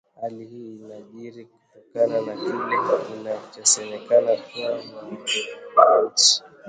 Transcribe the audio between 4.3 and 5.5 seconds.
kuwa wananchi